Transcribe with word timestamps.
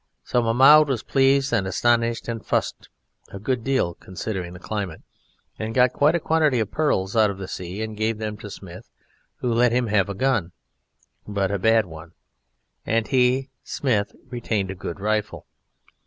So 0.23 0.41
Mahmoud 0.41 0.87
was 0.89 1.03
pleased 1.03 1.53
and 1.53 1.67
astonished, 1.67 2.27
and 2.27 2.43
fussed 2.43 2.89
a 3.31 3.37
good 3.37 3.63
deal 3.63 3.93
considering 3.93 4.53
the 4.53 4.59
climate, 4.59 5.03
and 5.59 5.75
got 5.75 5.93
quite 5.93 6.15
a 6.15 6.19
quantity 6.19 6.59
of 6.59 6.71
pearls 6.71 7.15
out 7.15 7.29
of 7.29 7.37
the 7.37 7.47
sea, 7.47 7.83
and 7.83 7.95
gave 7.95 8.17
them 8.17 8.35
to 8.37 8.49
Smith, 8.49 8.89
who 9.41 9.53
let 9.53 9.71
him 9.71 9.85
have 9.85 10.09
a 10.09 10.15
gun, 10.15 10.53
but 11.27 11.51
a 11.51 11.59
bad 11.59 11.85
one; 11.85 12.13
and 12.83 13.09
he, 13.09 13.51
Smith, 13.63 14.15
retained 14.27 14.71
a 14.71 14.73
good 14.75 14.99
rifle. 14.99 15.45